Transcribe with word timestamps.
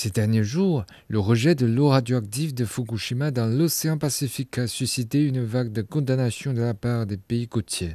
Ces 0.00 0.10
derniers 0.10 0.44
jours, 0.44 0.84
le 1.08 1.18
rejet 1.18 1.56
de 1.56 1.66
l'eau 1.66 1.88
radioactive 1.88 2.54
de 2.54 2.64
Fukushima 2.64 3.32
dans 3.32 3.46
l'océan 3.48 3.98
Pacifique 3.98 4.56
a 4.58 4.68
suscité 4.68 5.24
une 5.24 5.42
vague 5.42 5.72
de 5.72 5.82
condamnation 5.82 6.54
de 6.54 6.60
la 6.60 6.72
part 6.72 7.04
des 7.04 7.16
pays 7.16 7.48
côtiers. 7.48 7.94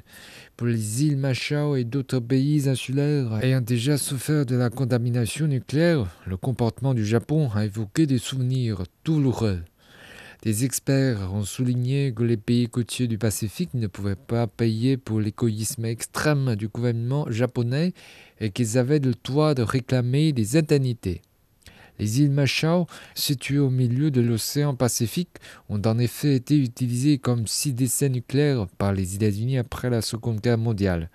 Pour 0.58 0.68
les 0.68 1.05
îles 1.05 1.16
Machao 1.16 1.77
et 1.77 1.86
d'autres 1.86 2.20
pays 2.20 2.68
insulaires 2.68 3.39
ayant 3.41 3.62
déjà 3.62 3.98
souffert 3.98 4.45
de 4.45 4.58
la 4.58 4.70
contamination 4.70 5.48
nucléaire, 5.48 6.05
le 6.26 6.36
comportement 6.36 6.94
du 6.94 7.05
Japon 7.05 7.50
a 7.55 7.63
évoqué 7.63 8.05
des 8.05 8.17
souvenirs 8.17 8.84
douloureux. 9.05 9.62
Des 10.41 10.66
experts 10.66 11.34
ont 11.34 11.45
souligné 11.45 12.13
que 12.13 12.23
les 12.23 12.35
pays 12.35 12.67
côtiers 12.67 13.08
du 13.08 13.17
Pacifique 13.17 13.73
ne 13.76 13.88
pouvaient 13.88 14.17
pas 14.17 14.45
payer 14.45 14.98
pour 14.98 15.22
l'égoïsme 15.22 15.85
extrême 15.85 16.58
du 16.58 16.67
gouvernement 16.67 17.31
japonais 17.31 17.94
et 18.41 18.49
qu'ils 18.49 18.77
avaient 18.77 18.99
le 18.99 19.13
droit 19.23 19.54
de 19.54 19.62
réclamer 19.62 20.34
des 20.34 20.58
indemnités. 20.58 21.22
Les 21.99 22.21
îles 22.21 22.31
Machao, 22.31 22.88
situées 23.15 23.59
au 23.59 23.70
milieu 23.70 24.11
de 24.11 24.21
l'océan 24.21 24.75
Pacifique, 24.75 25.38
ont 25.70 25.81
en 25.85 25.99
effet 25.99 26.35
été 26.35 26.57
utilisées 26.57 27.17
comme 27.17 27.47
site 27.47 27.75
d'essais 27.75 28.09
nucléaires 28.09 28.67
par 28.77 28.93
les 28.93 29.16
États-Unis 29.16 29.57
après 29.57 29.89
la 29.89 30.02
Seconde 30.02 30.41
Guerre 30.41 30.57
mondiale. 30.57 31.09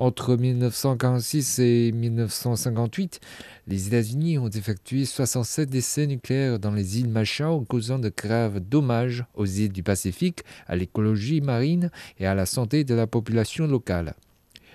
Entre 0.00 0.36
1946 0.36 1.58
et 1.58 1.90
1958, 1.90 3.18
les 3.66 3.88
États-Unis 3.88 4.38
ont 4.38 4.48
effectué 4.48 5.04
67 5.04 5.74
essais 5.74 6.06
nucléaires 6.06 6.60
dans 6.60 6.70
les 6.70 7.00
îles 7.00 7.08
Machao, 7.08 7.62
causant 7.62 7.98
de 7.98 8.12
graves 8.16 8.60
dommages 8.60 9.24
aux 9.34 9.46
îles 9.46 9.72
du 9.72 9.82
Pacifique, 9.82 10.44
à 10.68 10.76
l'écologie 10.76 11.40
marine 11.40 11.90
et 12.20 12.26
à 12.26 12.36
la 12.36 12.46
santé 12.46 12.84
de 12.84 12.94
la 12.94 13.08
population 13.08 13.66
locale. 13.66 14.14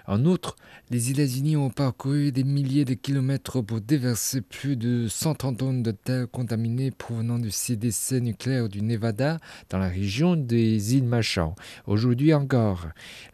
En 0.05 0.25
outre, 0.25 0.57
les 0.89 1.11
États-Unis 1.11 1.55
ont 1.55 1.69
parcouru 1.69 2.33
des 2.33 2.43
milliers 2.43 2.83
de 2.83 2.93
kilomètres 2.93 3.61
pour 3.61 3.79
déverser 3.79 4.41
plus 4.41 4.75
de 4.75 5.07
130 5.07 5.57
tonnes 5.57 5.83
de 5.83 5.91
terre 5.91 6.29
contaminée 6.29 6.91
provenant 6.91 7.39
du 7.39 7.51
d'essai 7.77 8.19
nucléaire 8.19 8.67
du 8.67 8.81
Nevada 8.81 9.39
dans 9.69 9.77
la 9.77 9.87
région 9.87 10.35
des 10.35 10.95
îles 10.95 11.05
Machao. 11.05 11.55
Aujourd'hui 11.87 12.33
encore, 12.33 12.87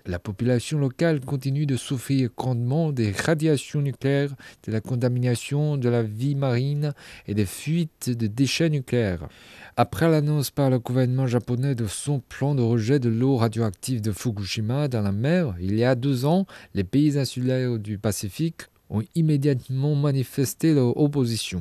la 0.06 0.20
population 0.20 0.78
locale 0.78 1.22
continue 1.22 1.66
de 1.66 1.75
souffrir 1.75 2.30
grandement 2.38 2.92
des 2.92 3.12
radiations 3.12 3.81
nucléaires, 3.81 4.36
de 4.67 4.72
la 4.72 4.80
contamination 4.80 5.75
de 5.75 5.90
la 5.90 6.03
vie 6.03 6.36
marine 6.36 6.94
et 7.28 7.34
des 7.34 7.47
fuites 7.47 8.12
de 8.12 8.28
déchets 8.28 8.70
nucléaires. 8.70 9.28
Après 9.75 10.09
l'annonce 10.09 10.52
par 10.52 10.70
le 10.70 10.78
gouvernement 10.78 11.25
japonais 11.25 11.73
de 11.73 11.88
son 11.88 12.20
plan 12.20 12.53
de 12.53 12.62
rejet 12.62 13.00
de 13.00 13.08
l'eau 13.08 13.38
radioactive 13.38 14.02
de 14.02 14.12
Fukushima 14.12 14.88
dans 14.90 15.02
la 15.02 15.14
mer, 15.14 15.56
il 15.59 15.78
y 15.78 15.86
a 15.86 15.95
deux 15.95 16.25
ans, 16.25 16.45
les 16.73 16.83
pays 16.83 17.17
insulaires 17.17 17.79
du 17.79 17.97
Pacifique 17.97 18.63
ont 18.89 19.03
immédiatement 19.15 19.95
manifesté 19.95 20.73
leur 20.73 20.97
opposition. 20.97 21.59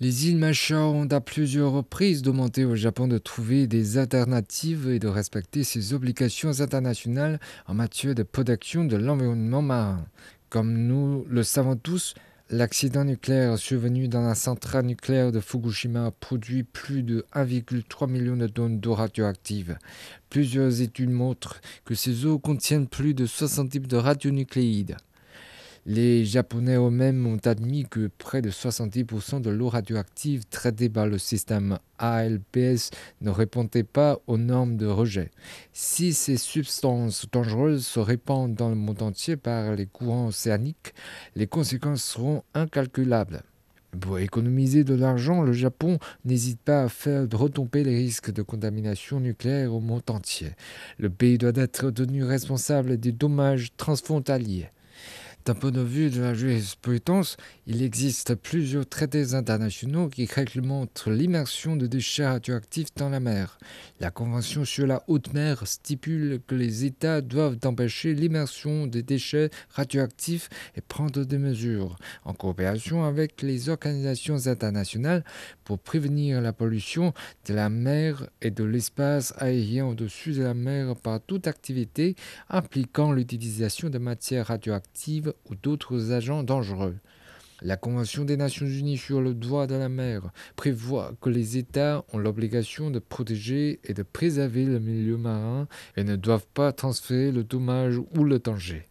Les 0.00 0.28
îles 0.28 0.38
Machao 0.38 0.92
ont 0.92 1.06
à 1.06 1.20
plusieurs 1.20 1.72
reprises 1.72 2.22
demandé 2.22 2.64
au 2.64 2.74
Japon 2.74 3.06
de 3.06 3.18
trouver 3.18 3.66
des 3.66 3.96
alternatives 3.96 4.90
et 4.90 4.98
de 4.98 5.06
respecter 5.06 5.62
ses 5.62 5.94
obligations 5.94 6.60
internationales 6.60 7.38
en 7.66 7.74
matière 7.74 8.14
de 8.14 8.24
protection 8.24 8.84
de 8.84 8.96
l'environnement 8.96 9.62
marin. 9.62 10.04
Comme 10.50 10.74
nous 10.74 11.24
le 11.28 11.42
savons 11.42 11.76
tous, 11.76 12.14
L'accident 12.50 13.04
nucléaire 13.04 13.56
survenu 13.56 14.06
dans 14.06 14.20
la 14.20 14.34
centrale 14.34 14.84
nucléaire 14.84 15.32
de 15.32 15.40
Fukushima 15.40 16.04
a 16.04 16.10
produit 16.10 16.62
plus 16.62 17.02
de 17.02 17.24
1,3 17.34 18.06
million 18.06 18.36
de 18.36 18.46
tonnes 18.46 18.80
d'eau 18.80 18.92
radioactive. 18.92 19.78
Plusieurs 20.28 20.82
études 20.82 21.08
montrent 21.08 21.62
que 21.86 21.94
ces 21.94 22.26
eaux 22.26 22.38
contiennent 22.38 22.86
plus 22.86 23.14
de 23.14 23.24
60 23.24 23.70
types 23.70 23.86
de 23.86 23.96
radionucléides. 23.96 24.98
Les 25.86 26.24
Japonais 26.24 26.76
eux-mêmes 26.76 27.26
ont 27.26 27.36
admis 27.44 27.84
que 27.84 28.10
près 28.16 28.40
de 28.40 28.50
70% 28.50 29.42
de 29.42 29.50
l'eau 29.50 29.68
radioactive 29.68 30.46
traitée 30.46 30.88
par 30.88 31.06
le 31.06 31.18
système 31.18 31.78
ALPS 31.98 32.90
ne 33.20 33.28
répondait 33.28 33.82
pas 33.82 34.18
aux 34.26 34.38
normes 34.38 34.78
de 34.78 34.86
rejet. 34.86 35.30
Si 35.74 36.14
ces 36.14 36.38
substances 36.38 37.26
dangereuses 37.30 37.86
se 37.86 38.00
répandent 38.00 38.54
dans 38.54 38.70
le 38.70 38.76
monde 38.76 39.02
entier 39.02 39.36
par 39.36 39.74
les 39.74 39.84
courants 39.84 40.28
océaniques, 40.28 40.94
les 41.36 41.46
conséquences 41.46 42.02
seront 42.02 42.44
incalculables. 42.54 43.42
Pour 44.00 44.18
économiser 44.18 44.84
de 44.84 44.94
l'argent, 44.94 45.42
le 45.42 45.52
Japon 45.52 45.98
n'hésite 46.24 46.60
pas 46.60 46.84
à 46.84 46.88
faire 46.88 47.26
retomber 47.30 47.84
les 47.84 47.96
risques 47.96 48.32
de 48.32 48.40
contamination 48.40 49.20
nucléaire 49.20 49.74
au 49.74 49.80
monde 49.80 50.08
entier. 50.08 50.52
Le 50.96 51.10
pays 51.10 51.36
doit 51.36 51.52
être 51.54 51.90
tenu 51.90 52.24
responsable 52.24 52.96
des 52.96 53.12
dommages 53.12 53.68
transfrontaliers. 53.76 54.70
D'un 55.44 55.54
point 55.54 55.72
de 55.72 55.82
vue 55.82 56.08
de 56.08 56.22
la 56.22 56.32
jurisprudence, 56.32 57.36
il 57.66 57.82
existe 57.82 58.34
plusieurs 58.34 58.88
traités 58.88 59.34
internationaux 59.34 60.08
qui 60.08 60.24
réglementent 60.24 61.04
l'immersion 61.06 61.76
de 61.76 61.86
déchets 61.86 62.26
radioactifs 62.26 62.94
dans 62.96 63.10
la 63.10 63.20
mer. 63.20 63.58
La 64.00 64.10
Convention 64.10 64.64
sur 64.64 64.86
la 64.86 65.02
haute 65.06 65.34
mer 65.34 65.66
stipule 65.66 66.40
que 66.46 66.54
les 66.54 66.86
États 66.86 67.20
doivent 67.20 67.58
empêcher 67.64 68.14
l'immersion 68.14 68.86
des 68.86 69.02
déchets 69.02 69.50
radioactifs 69.68 70.48
et 70.76 70.80
prendre 70.80 71.24
des 71.24 71.36
mesures, 71.36 71.98
en 72.24 72.32
coopération 72.32 73.04
avec 73.04 73.42
les 73.42 73.68
organisations 73.68 74.46
internationales, 74.46 75.24
pour 75.64 75.78
prévenir 75.78 76.40
la 76.40 76.54
pollution 76.54 77.12
de 77.46 77.52
la 77.52 77.68
mer 77.68 78.30
et 78.40 78.50
de 78.50 78.64
l'espace 78.64 79.34
aérien 79.36 79.84
au-dessus 79.84 80.32
de 80.32 80.42
la 80.42 80.54
mer 80.54 80.96
par 80.96 81.20
toute 81.20 81.46
activité 81.48 82.16
impliquant 82.48 83.12
l'utilisation 83.12 83.90
de 83.90 83.98
matières 83.98 84.46
radioactives 84.46 85.33
ou 85.50 85.54
d'autres 85.54 86.12
agents 86.12 86.42
dangereux. 86.42 86.96
La 87.62 87.76
Convention 87.76 88.24
des 88.24 88.36
Nations 88.36 88.66
Unies 88.66 88.98
sur 88.98 89.20
le 89.20 89.32
droit 89.32 89.66
de 89.66 89.74
la 89.74 89.88
mer 89.88 90.30
prévoit 90.56 91.12
que 91.20 91.30
les 91.30 91.56
États 91.56 92.04
ont 92.12 92.18
l'obligation 92.18 92.90
de 92.90 92.98
protéger 92.98 93.80
et 93.84 93.94
de 93.94 94.02
préserver 94.02 94.64
le 94.64 94.80
milieu 94.80 95.16
marin 95.16 95.66
et 95.96 96.04
ne 96.04 96.16
doivent 96.16 96.46
pas 96.52 96.72
transférer 96.72 97.32
le 97.32 97.44
dommage 97.44 97.98
ou 97.98 98.24
le 98.24 98.38
danger. 98.38 98.86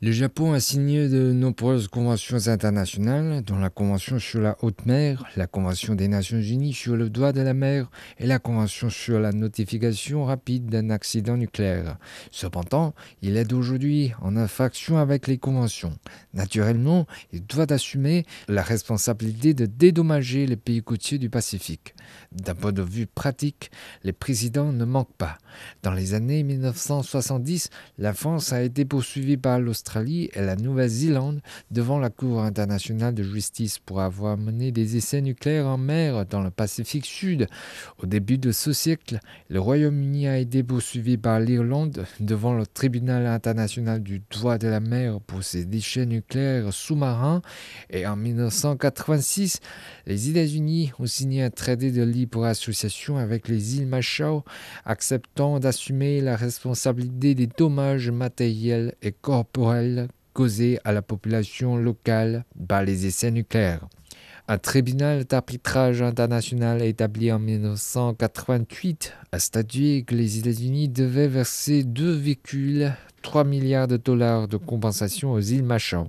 Le 0.00 0.12
Japon 0.12 0.52
a 0.52 0.60
signé 0.60 1.08
de 1.08 1.32
nombreuses 1.32 1.88
conventions 1.88 2.46
internationales, 2.46 3.42
dont 3.42 3.58
la 3.58 3.68
Convention 3.68 4.20
sur 4.20 4.40
la 4.40 4.56
haute 4.62 4.86
mer, 4.86 5.24
la 5.34 5.48
Convention 5.48 5.96
des 5.96 6.06
Nations 6.06 6.38
Unies 6.38 6.72
sur 6.72 6.96
le 6.96 7.10
droit 7.10 7.32
de 7.32 7.40
la 7.40 7.52
mer 7.52 7.90
et 8.18 8.26
la 8.28 8.38
Convention 8.38 8.90
sur 8.90 9.18
la 9.18 9.32
notification 9.32 10.24
rapide 10.24 10.66
d'un 10.66 10.90
accident 10.90 11.36
nucléaire. 11.36 11.98
Cependant, 12.30 12.94
il 13.22 13.36
est 13.36 13.52
aujourd'hui 13.52 14.12
en 14.20 14.36
infraction 14.36 14.98
avec 14.98 15.26
les 15.26 15.38
conventions. 15.38 15.98
Naturellement, 16.32 17.08
il 17.32 17.44
doit 17.44 17.72
assumer 17.72 18.24
la 18.46 18.62
responsabilité 18.62 19.52
de 19.52 19.66
dédommager 19.66 20.46
les 20.46 20.54
pays 20.54 20.80
côtiers 20.80 21.18
du 21.18 21.28
Pacifique. 21.28 21.96
D'un 22.30 22.54
point 22.54 22.72
de 22.72 22.82
vue 22.82 23.08
pratique, 23.08 23.72
les 24.04 24.12
présidents 24.12 24.72
ne 24.72 24.84
manquent 24.84 25.16
pas. 25.18 25.38
Dans 25.82 25.92
les 25.92 26.14
années 26.14 26.44
1970, 26.44 27.70
la 27.98 28.14
France 28.14 28.52
a 28.52 28.62
été 28.62 28.84
poursuivie 28.84 29.36
par 29.36 29.58
l'Australie 29.58 29.87
et 29.96 30.30
la 30.36 30.56
Nouvelle-Zélande 30.56 31.40
devant 31.70 31.98
la 31.98 32.10
Cour 32.10 32.42
internationale 32.42 33.14
de 33.14 33.22
justice 33.22 33.78
pour 33.78 34.00
avoir 34.00 34.36
mené 34.36 34.70
des 34.70 34.96
essais 34.96 35.20
nucléaires 35.20 35.66
en 35.66 35.78
mer 35.78 36.26
dans 36.26 36.42
le 36.42 36.50
Pacifique 36.50 37.06
Sud. 37.06 37.46
Au 38.02 38.06
début 38.06 38.38
de 38.38 38.52
ce 38.52 38.72
siècle, 38.72 39.18
le 39.48 39.60
Royaume-Uni 39.60 40.28
a 40.28 40.38
été 40.38 40.62
poursuivi 40.62 41.16
par 41.16 41.40
l'Irlande 41.40 42.04
devant 42.20 42.54
le 42.54 42.66
tribunal 42.66 43.26
international 43.26 44.02
du 44.02 44.22
droit 44.30 44.58
de 44.58 44.68
la 44.68 44.80
mer 44.80 45.20
pour 45.20 45.42
ses 45.42 45.64
déchets 45.64 46.06
nucléaires 46.06 46.72
sous-marins 46.72 47.40
et 47.90 48.06
en 48.06 48.16
1986, 48.16 49.60
les 50.06 50.30
États-Unis 50.30 50.92
ont 50.98 51.06
signé 51.06 51.42
un 51.42 51.50
traité 51.50 51.90
de 51.90 52.02
libre 52.02 52.44
association 52.44 53.16
avec 53.16 53.48
les 53.48 53.76
îles 53.76 53.86
Machao, 53.86 54.44
acceptant 54.84 55.58
d'assumer 55.58 56.20
la 56.20 56.36
responsabilité 56.36 57.34
des 57.34 57.46
dommages 57.46 58.10
matériels 58.10 58.94
et 59.02 59.12
corporels 59.12 59.77
causés 60.32 60.78
à 60.84 60.92
la 60.92 61.02
population 61.02 61.76
locale 61.76 62.44
par 62.68 62.84
les 62.84 63.06
essais 63.06 63.30
nucléaires. 63.30 63.86
Un 64.50 64.56
tribunal 64.56 65.24
d'arbitrage 65.24 66.00
international 66.00 66.80
établi 66.82 67.30
en 67.30 67.38
1988 67.38 69.12
a 69.32 69.38
statué 69.38 70.04
que 70.04 70.14
les 70.14 70.38
États-Unis 70.38 70.88
devaient 70.88 71.28
verser 71.28 71.82
2,3 71.82 73.46
milliards 73.46 73.88
de 73.88 73.98
dollars 73.98 74.48
de 74.48 74.56
compensation 74.56 75.32
aux 75.32 75.40
îles 75.40 75.64
Machao. 75.64 76.08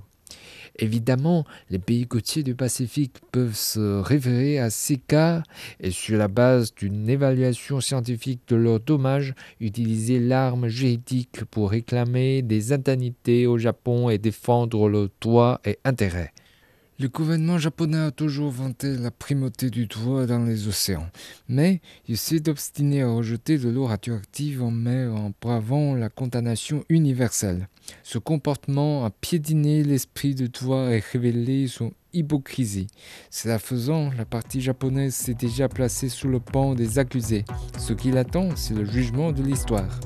Évidemment, 0.78 1.44
les 1.70 1.78
pays 1.78 2.06
côtiers 2.06 2.42
du 2.42 2.54
Pacifique 2.54 3.16
peuvent 3.32 3.56
se 3.56 4.00
référer 4.00 4.58
à 4.58 4.70
ces 4.70 4.96
cas 4.96 5.42
et 5.80 5.90
sur 5.90 6.16
la 6.16 6.28
base 6.28 6.74
d'une 6.74 7.08
évaluation 7.08 7.80
scientifique 7.80 8.40
de 8.48 8.56
leurs 8.56 8.80
dommages, 8.80 9.34
utiliser 9.60 10.18
l'arme 10.18 10.68
juridique 10.68 11.44
pour 11.50 11.70
réclamer 11.70 12.42
des 12.42 12.72
indemnités 12.72 13.46
au 13.46 13.58
Japon 13.58 14.10
et 14.10 14.18
défendre 14.18 14.88
leurs 14.88 15.08
droits 15.20 15.60
et 15.64 15.78
intérêts. 15.84 16.32
Le 17.00 17.08
gouvernement 17.08 17.56
japonais 17.56 17.96
a 17.96 18.10
toujours 18.10 18.50
vanté 18.50 18.94
la 18.94 19.10
primauté 19.10 19.70
du 19.70 19.86
droit 19.86 20.26
dans 20.26 20.44
les 20.44 20.68
océans, 20.68 21.08
mais 21.48 21.80
il 22.08 22.18
s'est 22.18 22.46
obstiné 22.46 23.00
à 23.00 23.08
rejeter 23.08 23.56
de 23.56 23.70
l'eau 23.70 23.86
radioactive 23.86 24.62
en 24.62 24.70
mer 24.70 25.14
en 25.14 25.32
bravant 25.40 25.89
condamnation 26.10 26.84
universelle. 26.88 27.68
Ce 28.02 28.18
comportement 28.18 29.04
a 29.04 29.10
piédiné 29.10 29.82
l'esprit 29.82 30.34
de 30.34 30.46
droit 30.46 30.90
et 30.90 31.00
révélé 31.00 31.66
son 31.66 31.92
hypocrisie. 32.12 32.88
Cela 33.30 33.58
faisant, 33.58 34.10
la 34.16 34.24
partie 34.24 34.60
japonaise 34.60 35.14
s'est 35.14 35.34
déjà 35.34 35.68
placée 35.68 36.08
sous 36.08 36.28
le 36.28 36.40
pan 36.40 36.74
des 36.74 36.98
accusés. 36.98 37.44
Ce 37.78 37.92
qui 37.92 38.10
l'attend, 38.10 38.56
c'est 38.56 38.74
le 38.74 38.84
jugement 38.84 39.32
de 39.32 39.42
l'histoire. 39.42 40.00